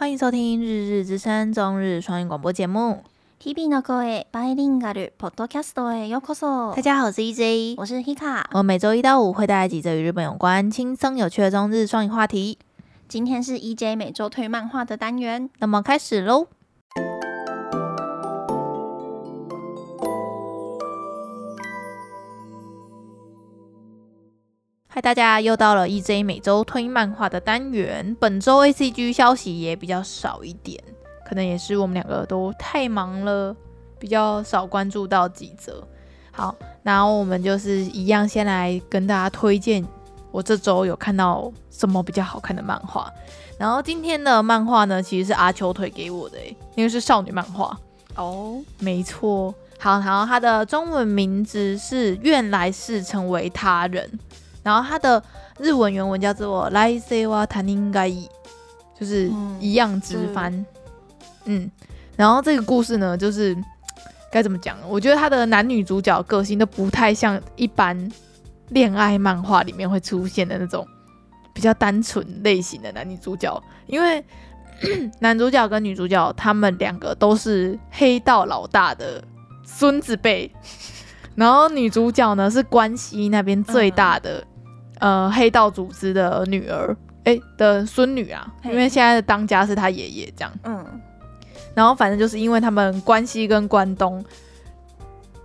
[0.00, 3.02] 欢迎收听《日日之声》中日双语广播节目。
[3.38, 6.74] 日々の声バイリンガルポッドキャストへようこそ。
[6.74, 8.44] 大家好，我是 EJ，我是 Hika。
[8.52, 12.58] 我每周一到五会带来几则与日本有关、轻松有趣的中日双语话题。
[13.08, 16.48] 今天是 EJ 每周推漫画的单元，那么开始喽。
[25.01, 28.15] 嗨，大家又到了 EJ 每周推漫画的单元。
[28.19, 30.79] 本周 ACG 消息也比较少一点，
[31.27, 33.55] 可能也是我们两个都太忙了，
[33.97, 35.83] 比较少关注到几则。
[36.31, 39.83] 好，然后我们就是一样，先来跟大家推荐
[40.31, 43.11] 我这周有看到什么比较好看的漫画。
[43.57, 47.75] 然后今天的漫画呢，其实是阿秋推给我的，诶，因为是少女漫画
[48.15, 49.53] 哦，没错。
[49.79, 54.07] 好，然后它的中文名字是《愿来世成为他人》。
[54.62, 55.22] 然后它的
[55.58, 58.28] 日文原文叫做“来世は他人がいい”，
[58.98, 59.30] 就是
[59.60, 60.52] 一样直翻。
[61.44, 61.70] 嗯，嗯，
[62.16, 63.56] 然后这个故事呢，就是
[64.32, 64.76] 该怎么讲？
[64.88, 68.10] 我觉得它的男女主角个性都不太像一般
[68.70, 70.86] 恋爱漫画里面会出现的那种
[71.54, 74.24] 比较单纯类型的男女主角，因为
[75.20, 79.22] 男主角跟女主角他们两个都是黑道老大的
[79.64, 80.50] 孙子辈，
[81.36, 84.44] 然后女主角呢是关西那边最大的。
[85.01, 90.51] 嗯呃，黑道组织的女儿，哎、欸、的孙女啊，因为现在的当家是他爷爷这样。
[90.63, 90.85] 嗯，
[91.75, 94.23] 然后反正就是因为他们关西跟关东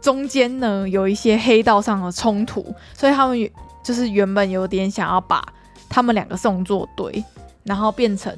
[0.00, 3.50] 中间呢有一些黑道上的冲突，所以他们
[3.82, 5.42] 就是原本有点想要把
[5.88, 7.24] 他们两个送作对，
[7.64, 8.32] 然后变成。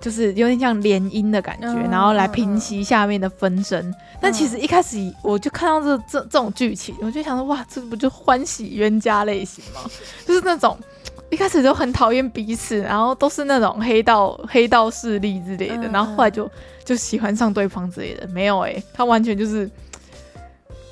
[0.00, 3.80] 就是有点像联姻的感觉，嗯、然后来平息下面的纷争。
[3.90, 9.80] 嗯、但其实一开始我就看到这这这种剧情，我就想说，哇，这不就欢喜冤家类型吗？
[10.24, 10.78] 就是那种
[11.30, 16.48] 一开始就很讨厌彼此，然后都是那种黑道黑道势力之类的，然后后来就
[16.84, 18.26] 就喜欢上对方之类的。
[18.28, 19.68] 没有哎、欸，他完全就是，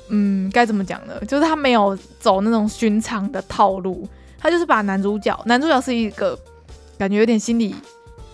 [0.09, 1.13] 嗯，该怎么讲呢？
[1.25, 4.07] 就是他没有走那种寻常的套路，
[4.37, 6.37] 他就是把男主角，男主角是一个
[6.97, 7.73] 感觉有点心理。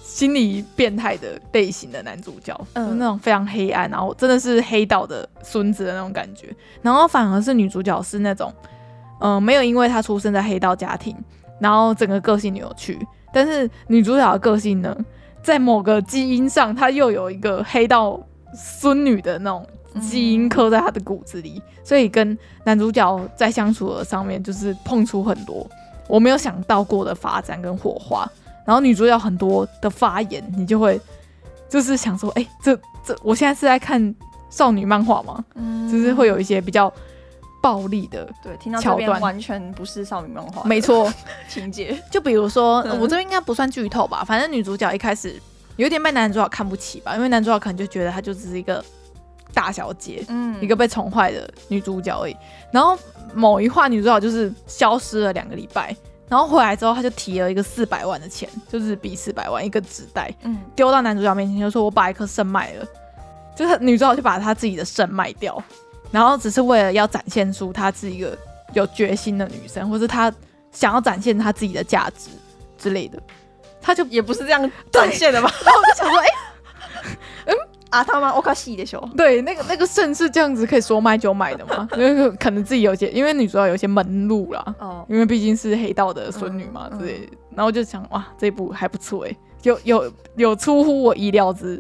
[0.05, 6.53] 心理变态的类型的男主角，嗯，就是那种非常黑暗，然后真的是黑道的孙子的那种感觉。
[6.81, 8.53] 然后反而是女主角是那种，
[9.21, 11.15] 嗯、呃，没有因为她出生在黑道家庭，
[11.57, 12.99] 然后整个个性扭曲。
[13.33, 14.95] 但是女主角的个性呢，
[15.41, 18.19] 在某个基因上，她又有一个黑道
[18.53, 19.65] 孙女的那种
[20.01, 25.65] 基因刻在她的骨子里，所以跟男主角在相处的上面，就是碰出很多
[26.07, 28.29] 我没有想到过的发展跟火花。
[28.65, 30.99] 然后女主角很多的发言，你就会
[31.69, 32.75] 就是想说，哎、欸，这
[33.05, 34.13] 这，我现在是在看
[34.49, 35.43] 少女漫画吗？
[35.55, 36.91] 嗯，就是会有一些比较
[37.61, 41.11] 暴力的桥段，对，听到这边完全不是少女漫画，没错，
[41.49, 41.97] 情节。
[42.11, 45.35] 就比如说，嗯、我这边应该不算剧透吧，反正女主角一开始
[45.77, 48.83] 有点被男主角看不起吧，因为男主角可能就觉得她就只是一个
[49.53, 52.35] 大小姐，嗯，一个被宠坏的女主角而已。
[52.71, 52.97] 然后
[53.33, 55.95] 某一话，女主角就是消失了两个礼拜。
[56.29, 62.85] 然后回来之后，他就提了一个四百万的钱，就是比四百万一个纸袋，嗯，丢到男主角面前，就说：“我把一颗肾卖了。”
[63.55, 65.61] 就是女主角就把她自己的肾卖掉，
[66.11, 68.35] 然后只是为了要展现出她是一个
[68.73, 70.33] 有决心的女生，或是她
[70.71, 72.31] 想要展现她自己的价值
[72.79, 73.21] 之类的。
[73.79, 75.53] 她就也不是这样展现的吧。
[75.63, 76.52] 然后我就想说：“哎、欸，嗯。”
[77.93, 81.87] 啊，他妈，我靠，戏的时候，对，那个那个肾是这样子可以说卖就卖的吗？
[81.95, 87.37] 因为可能自己有些，因为女主角有些门路啦，哦，因为毕竟是黑道的孙女嘛，对、嗯。
[87.55, 91.79] 然后就想，哇，这部还不错哎，有有有出乎我意料之，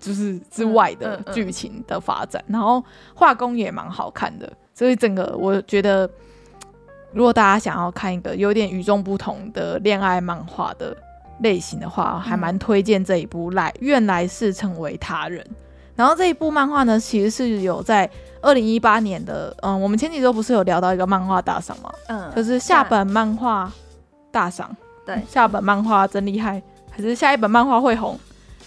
[0.00, 2.84] 就是之外的剧情的发展，嗯嗯嗯、然后
[3.14, 6.10] 画工也蛮好看的，所以整个我觉得，
[7.12, 10.96] 如果大家想要看一个有点与众不同的恋爱漫画的。
[11.40, 15.44] 类型的话，还蛮推荐这一部来《来愿来世成为他人》。
[15.94, 18.08] 然后这一部漫画呢，其实是有在
[18.40, 21.92] 二零一八年的，嗯，我们前几周不是有聊到一个漫画大赏吗？
[22.06, 23.72] 嗯，就是下本漫画
[24.30, 24.76] 大赏。
[25.04, 28.18] 对，下本漫画真厉害，还是下一本漫画会红？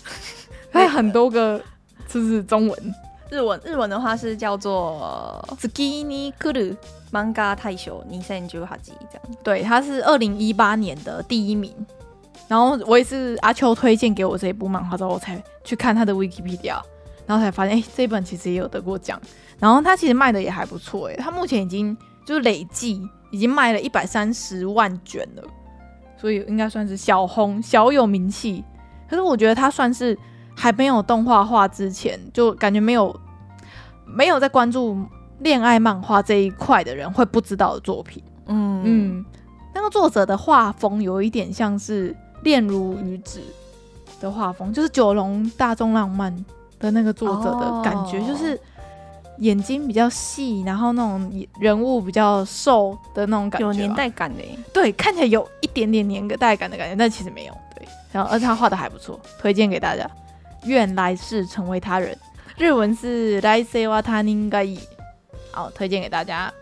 [0.72, 1.62] 还有很多个，
[2.08, 2.96] 就是中文、
[3.30, 3.60] 日文。
[3.64, 6.76] 日文的话是叫做《月に来る
[7.12, 8.10] 漫画大赏2018》
[8.68, 9.22] 这样。
[9.44, 11.74] 对，它是二零一八年的第一名。
[12.48, 16.82] 然后我也是阿秋推荐给我这一部漫画之后，我才去看他的 Wikipedia，
[17.26, 19.18] 然后才发现，哎，这一本其实也有得过奖。
[19.58, 21.96] 然后他其实卖的也还不错，哎，他目前已经
[22.26, 23.02] 就是累计
[23.32, 25.44] 已经卖了一百三十万卷了，
[26.18, 28.62] 所以应该算是小红小有名气。
[29.10, 30.18] 可是我觉得他算是
[30.54, 33.18] 还没有动画化之前，就感觉没有
[34.06, 34.98] 没有在关注
[35.40, 38.22] 恋爱漫画这一块的人会不知道的作品。
[38.48, 39.26] 嗯嗯，
[39.74, 42.14] 那个作者的画风有一点像是。
[42.43, 43.41] 恋如雨止
[44.21, 46.35] 的画风，就是九龙大众浪漫
[46.79, 48.59] 的那个作者的感觉，就是
[49.39, 54.43] 眼睛比较细，然后那种人物比较瘦的那种感觉，有年代感的。
[54.73, 57.53] 对，看起来有一点点年代感的感觉，但其实没有。
[57.75, 60.09] 对，然后而且他画的还不错，推荐给大家。
[60.65, 62.17] 愿来世成为他人，
[62.57, 64.81] 日文是来世は他人がいい，
[65.53, 66.53] 好，推荐给大家。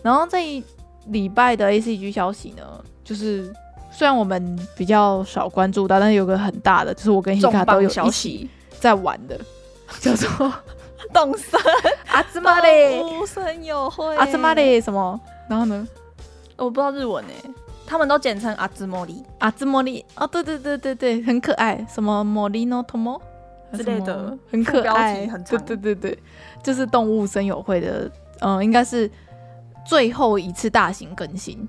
[0.00, 0.62] 然后这一
[1.06, 2.62] 礼拜的 A C G 消息呢，
[3.02, 3.52] 就是
[3.93, 8.49] 虽然我们比较少关注到，但是有个很大的，就是我跟 Hika 都有一起
[8.79, 9.39] 在玩的，
[10.01, 10.51] 叫做
[11.13, 11.61] 动 森
[12.07, 14.81] 阿兹玛嘞，动物森友会阿兹玛嘞。
[14.81, 15.19] 什么？
[15.47, 15.87] 然后呢，
[16.57, 17.49] 我不知道日文哎，
[17.85, 20.03] 他们都简称阿兹莫里，阿兹莫里。
[20.15, 23.21] 哦，对对对对对，很可爱，什么莫里诺托莫？
[23.73, 26.19] 之类的，很可爱，很对对对对，
[26.63, 28.09] 就是动物森友会的，
[28.41, 29.09] 嗯，应该是。
[29.85, 31.67] 最后一次大型更新，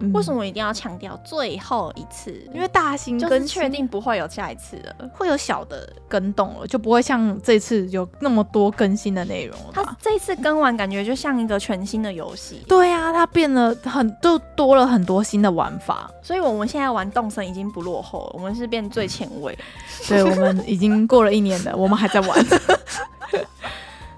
[0.00, 2.32] 嗯、为什么一定要强调最后一次？
[2.52, 9.72] 因为大型跟确定不会有下一次了，会有小的更动了，就不会像这次有那么多更新的内容了。
[9.72, 12.62] 它这次更完，感觉就像一个全新的游戏。
[12.66, 16.10] 对啊，它变了很，就多了很多新的玩法。
[16.22, 19.56] 所以我们现在玩动森已经不落后了，我们是变最前卫。
[20.08, 22.44] 对，我们已经过了一年了，我们还在玩。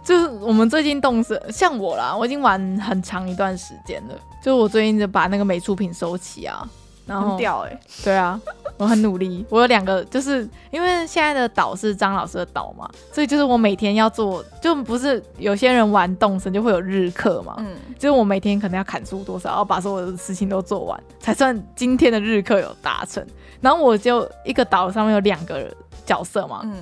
[0.07, 4.15] 就是我们最近动森，像我啦，我已经玩很长一段时间了。
[4.41, 6.65] 就是我最近就把那个美术品收起啊，
[7.05, 8.41] 然后很屌哎、欸，对啊，
[8.77, 9.45] 我很努力。
[9.51, 23.27] 我有两个，就是因为现在的岛是张老师的岛嘛，所以就是我每天要做，就不是有些人玩动森就会有日课嘛，嗯，就是我每天可能要砍树多少，然后把所有的事情都做完，才算今天的日课有达成。
[23.61, 25.69] 然后我就一个岛上面有两个
[26.05, 26.75] 角色嘛，嗯。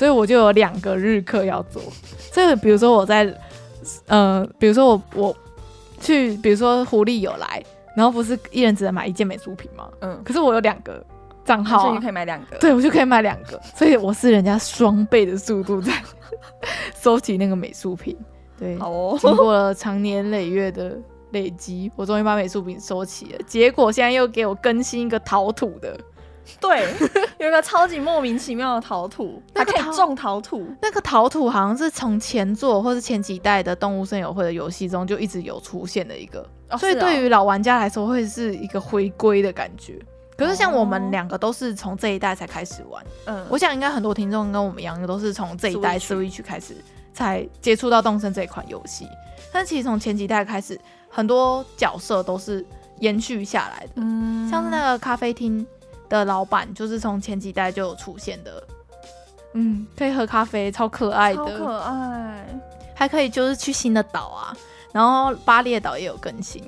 [0.00, 1.82] 所以我就有两个日课要做，
[2.32, 3.30] 所以比如说我在，
[4.06, 5.36] 呃，比如说我我
[6.00, 7.62] 去，比如说狐狸有来，
[7.94, 9.90] 然后不是一人只能买一件美术品吗？
[10.00, 11.04] 嗯，可是我有两个
[11.44, 15.92] 账号啊，所以你可以买两个，对，我就可以买两个，所以我是人家双倍的速度在
[16.98, 18.16] 收集那个美术品。
[18.58, 20.98] 对，好哦，经过了长年累月的
[21.32, 23.38] 累积，我终于把美术品收齐了。
[23.46, 25.94] 结果现在又给我更新一个陶土的。
[26.60, 26.92] 对，
[27.38, 30.66] 有一个超级莫名其妙的陶土， 它可以种陶土。
[30.82, 39.98] 那个陶土好像是从前作或是前几代的动物森友会的游戏中就一直有出现的一个，哦、所以对于老玩家来说会是一个回归的感觉。
[40.36, 46.74] 可是像我们两个都是从这一代才开始玩，嗯，我想应该很多听众跟我们一样，都是从这一代 Switch 开始
[47.12, 49.06] 才接触到动森这一款游戏。
[49.52, 52.64] 但其实从前几代开始，很多角色都是
[53.00, 55.66] 延续下来的，嗯，像是那个咖啡厅。
[56.10, 58.62] 的老板就是从前几代就有出现的，
[59.54, 62.46] 嗯，可以喝咖啡，超可爱的，超可爱，
[62.94, 64.54] 还可以就是去新的岛啊，
[64.92, 66.62] 然后巴列岛也有更新，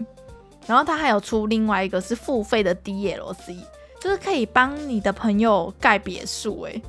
[0.67, 3.59] 然后他还有出另外一个是付费的 DLC，
[4.01, 6.81] 就是可以帮你的朋友盖别墅，哎，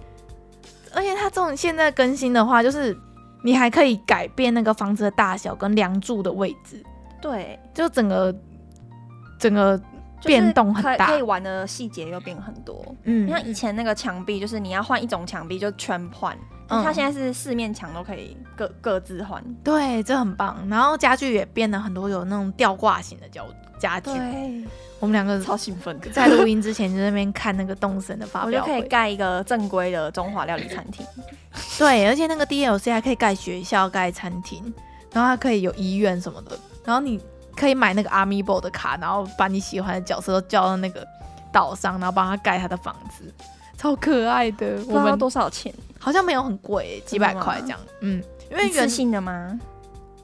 [0.94, 2.96] 而且他这种现在更新的话，就是
[3.44, 6.84] 你还可以改变那个房子的大小跟梁柱的位置，
[7.20, 8.34] 对，就整个
[9.40, 9.82] 整个。
[10.26, 12.84] 变动很大，可以玩的细节又变很多。
[13.04, 16.38] 嗯，像以前那个墙壁，就是你要换一种墙壁就全换。
[16.70, 19.44] 嗯，它现在是四面墙都可以各各自换。
[19.64, 20.66] 对，这很棒。
[20.70, 23.44] 然后家具也变了很多，有那种吊挂型的家
[23.78, 24.12] 家具。
[24.12, 24.64] 对，
[25.00, 28.72] 我们两个超兴奋，在录音之前就在那边看那个动森的发表会。
[28.72, 31.06] 我就可以盖一个正规的中华料理餐厅。
[31.78, 34.74] 对，而且那个 DLC 还可以盖学校、盖餐厅，
[35.12, 36.58] 然后还可以有医院什么的。
[36.86, 37.20] 然后你。
[37.56, 41.06] 可以买那个 Amiibo 的卡，然后把你喜欢的角色都叫到那个
[41.52, 43.34] 岛上，然后帮他盖他的房子，
[43.78, 44.80] 超可爱的。
[44.88, 45.74] 我们多少钱？
[46.00, 47.80] 好像没有很贵，几百块这样。
[48.02, 49.60] 嗯，因为一次性的吗？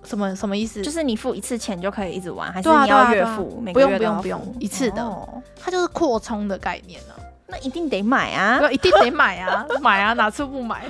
[0.03, 0.81] 什么什么意思？
[0.81, 3.61] 就是你付一次钱就可以一直玩，还是你要月付？
[3.73, 5.29] 不用不用不用，一次的。
[5.61, 7.13] 它就是扩充的概念呢。
[7.51, 8.69] 那一定得买啊！
[8.71, 9.65] 一定得买啊！
[9.81, 10.13] 买啊！
[10.13, 10.85] 哪次不买？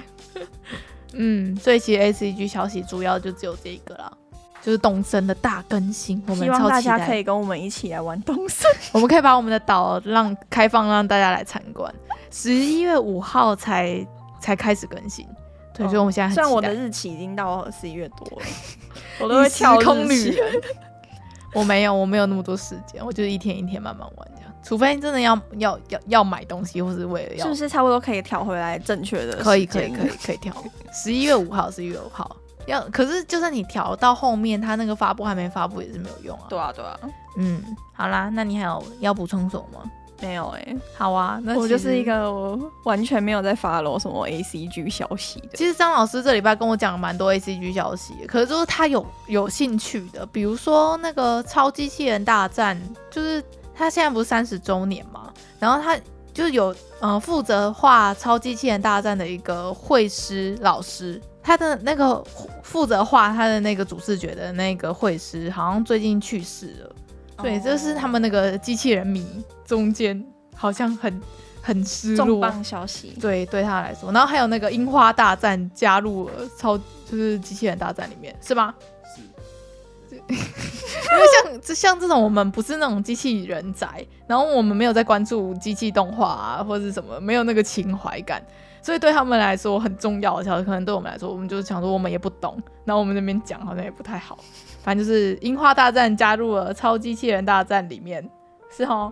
[1.13, 4.17] 嗯，所以其实 ACG 消息主要就只有这一个了。
[4.61, 8.69] 就是东森的大更新，我们希望大家可以跟我们一起来玩东森。
[8.91, 11.93] 我们可以把我们的岛让开放，让大家来参观。
[12.31, 14.05] 十一月五号才
[14.39, 15.25] 才开始更新，
[15.73, 16.41] 对，所以我们现在很期待。
[16.41, 18.45] 虽然我的日期已经到十一月多了，
[19.19, 20.61] 我都会跳空旅人。
[21.55, 24.53] 我没有，我没有那么多时间，我就是一天一天慢慢玩这样。
[24.61, 29.37] 除非真的要要要要买东西，或是为了要，是不是差不多可以调回来正确的？
[29.37, 30.53] 可以可以可以可以调。
[30.93, 32.35] 十一月五号，十一月五号。
[32.65, 36.45] 要可是，就算你调到后面，它那个发布还没发布也是没有用啊。
[36.49, 36.99] 对啊，对啊。
[37.37, 37.63] 嗯，
[37.93, 39.91] 好啦，那你还有要补充什么吗？
[40.21, 40.77] 没有哎、欸。
[40.97, 45.49] 好啊，那我就是一个我完全没有在 follow 什么 ACG 消息的。
[45.55, 52.77] 其实张老师这礼拜跟我讲了蛮多 ACG 消息，可是就是他有有兴趣的，比如说那个超机器人大战，
[53.09, 53.41] 就是
[53.73, 55.97] 他现在不是三十周年嘛，然后他。
[56.31, 62.23] 就是有呃负责画超机器人大战的一个绘师老师，他的那个
[62.63, 66.95] 负责画他的那个主视觉的那个绘师，好像最近去世了。
[67.41, 69.25] 对，这是他们那个机器人迷
[69.65, 70.23] 中间
[70.55, 71.21] 好像很
[71.61, 72.25] 很失落。
[72.25, 73.15] 重磅消息。
[73.19, 78.75] 对，对他来说，然后还有那个樱花大战加入了超，就是机器人大战里面，是吗？
[79.15, 80.15] 是。
[80.29, 88.43] 因为像这像这种我们不是那种机器人宅，然后我们没有在关注机器动画啊或者是什么，没有那个情怀感，
[88.81, 94.37] 所以对他们来说很重要的，可能对我们来说，我们就是想说我们也不懂，然后我们那边讲好像也不太好。
[94.81, 98.27] 反正就是樱花大战加入了超机器人大战里面，
[98.75, 99.11] 是哦？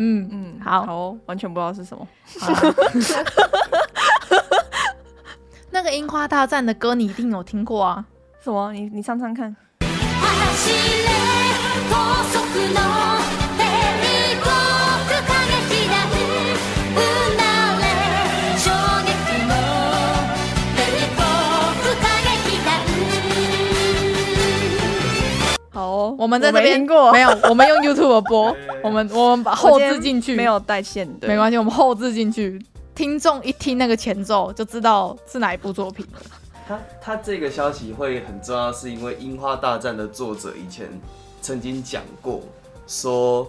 [0.00, 2.06] 嗯嗯嗯，好，好，完全不知道是什么。
[5.70, 8.04] 那个樱花大战的歌你一定有听过啊？
[8.40, 8.72] 什么？
[8.72, 9.56] 你你唱唱看。
[26.18, 32.60] 我们在这边过没有，我们用 YouTube 播， 我们我们把后置进去，没有带线的，没关系，我们后置进去，
[32.92, 36.20] 听众一听那个前奏就知道是哪一部作品了。
[36.66, 40.88] 他他这个消息会很重要，是因为《樱花大战》的作者以前
[41.40, 42.42] 曾经讲过，
[42.88, 43.48] 说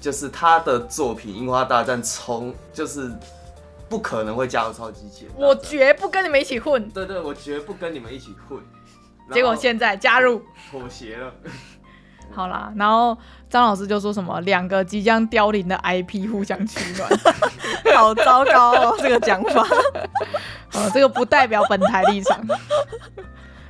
[0.00, 3.12] 就是他的作品《樱花大战》从就是
[3.90, 6.88] 不可能会加入超级器，我绝不跟你们一起混。
[6.88, 8.58] 对对，我绝不跟你们一起混。
[9.32, 11.34] 结果现在加入，妥协了。
[12.35, 13.17] 好啦，然后
[13.49, 17.09] 张老师就说什么两个即将凋零的 IP 互相取暖，
[17.93, 19.67] 好糟糕哦，这个讲法。
[20.73, 22.41] 哦，这个不代表本台立场。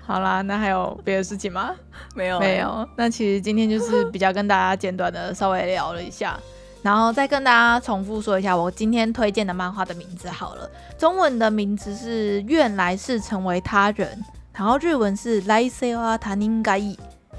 [0.06, 1.72] 好啦，那还有别的事情吗？
[2.14, 2.88] 没有，没有。
[2.96, 6.38] 那其实今天就是比较跟大家简短的稍微聊了一下，
[6.84, 10.70] 然后再跟大家重复说一下我今天推荐的漫画的名字好了。
[11.00, 14.08] 中文的名字是《愿来世成为他人》，
[14.54, 16.98] 然后日文是来世は他人がいい。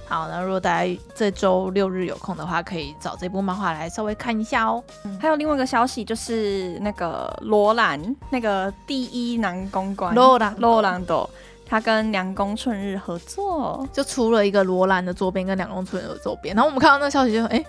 [0.09, 4.81] 好，那如果大家这周六日有空的话，可以找这部漫画来稍微看一下哦。
[5.03, 11.29] 嗯、还有另外一个消息，就是那个罗兰，那个第一男公关罗兰罗兰朵，
[11.65, 16.55] 他跟凉宫春日合作，就出了一个罗兰的周边跟凉宫春日的周边。
[16.55, 17.65] 然后我们看到那个消息就，就哎。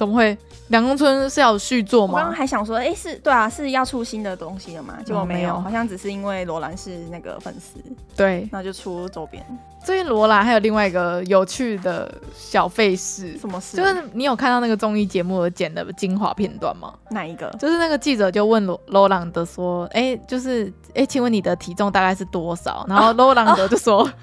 [0.00, 0.34] 怎么会？
[0.68, 2.14] 凉宫村是要续作吗？
[2.14, 4.96] 我刚刚还想说，哎、欸，是对啊，是要出新的东西了吗？
[5.04, 7.78] 结果没有，好像只是因为罗兰是那个粉丝，
[8.16, 9.44] 对，那就出周边。
[9.84, 13.76] 最近罗兰还有另外一个有趣的小费事，什么事？
[13.76, 16.94] 就是你有看到那个综艺节目剪的精华片段吗？
[17.10, 17.50] 哪一个？
[17.58, 20.64] 就是那个记者就问罗罗兰德说，哎、欸，就是
[20.94, 22.86] 哎、欸，请问你的体重大概是多少？
[22.88, 24.14] 然后罗兰德就说，啊、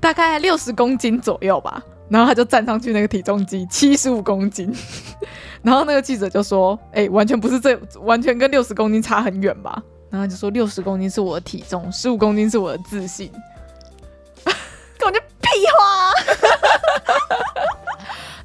[0.00, 1.82] 大概六十公斤左右吧。
[2.08, 4.72] 然后他就站上去那个体重机，七十五公斤。
[5.62, 13.32] 然后那个记者就说：“哎、完全不是这，完全跟六十公斤差很远吧？”然后就说：“六十公斤是我的体重，十五公斤是我的自信。
[14.98, 16.12] ”根本就屁话。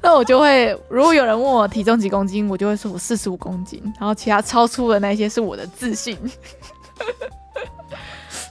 [0.02, 3.82] 那我就会，如果有人问我体重几公斤，我就会说我四十五公斤。
[4.00, 6.16] 然后其他超出的那些是我的自信。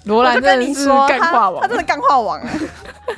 [0.09, 2.49] 罗兰真的是干话王，他真的干话王啊！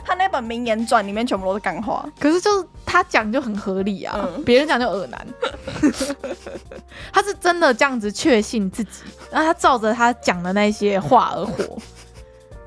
[0.06, 5.28] 他那本名言传里面全部都是干话，可是就是他讲就很合理啊，别、嗯、人讲就恶男。
[7.14, 11.78] 他是真的这样子确信自己，然后他照着他讲的那些话而活，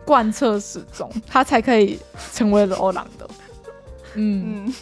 [0.05, 2.01] 贯彻始终，他才可以
[2.33, 3.29] 成为罗朗的。
[4.15, 4.65] 嗯。
[4.67, 4.75] 嗯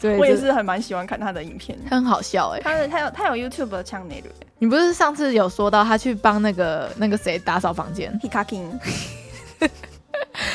[0.00, 2.62] 对，我也是很蛮喜欢看他的影片，他很好笑哎、欸。
[2.62, 4.22] 他的他有他有 YouTube 的 channel。
[4.58, 8.78] 你不是上次有说到他去帮那个那个谁打扫房间？Hikakin，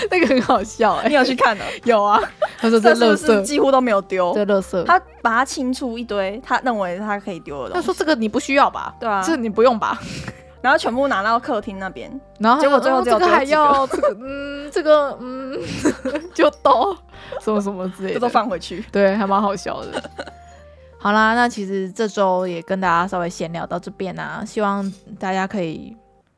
[0.10, 1.10] 那个很好笑哎、欸。
[1.10, 1.66] 你有去看的？
[1.86, 2.20] 有啊。
[2.60, 4.84] 他说这垃圾几乎都没有丢，这垃圾。
[4.84, 7.74] 他把它清出一堆，他认为他可以丢的东西。
[7.74, 8.94] 他说这个你不需要吧？
[9.00, 10.00] 对啊，这你不用吧？
[10.62, 15.60] 然后全部拿到客厅那边，然后结果最后这个还要这个嗯这个嗯
[16.36, 16.96] 就都
[17.42, 20.04] 什么什么之类的，这都放回去，对，还蛮好笑的。
[21.00, 25.96] 好啦，那其实这周也跟大家稍微闲聊到这边啊，希望大家可以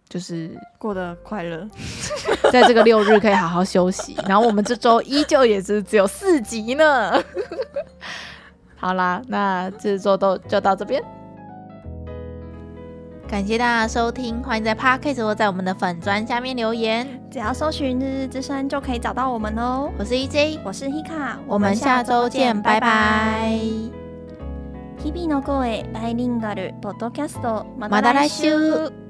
[0.08, 1.68] 就是过得快乐，
[2.52, 4.16] 在这个六日可以好好休息。
[4.26, 7.22] 然后我们这周依旧也是只有四集呢。
[8.78, 11.04] 好啦，那这周都就到这边。
[13.33, 19.90] 感谢大家的收听，欢迎在 Podcast 或在我们的粉专下面留言，只要搜寻“日日之声”就可以找到我们哦。
[19.99, 23.52] 我是 EJ，我是 Hika，我们下周见，拜拜。
[25.05, 29.01] 日々の声バイリンガルポッドキャスト，また来周。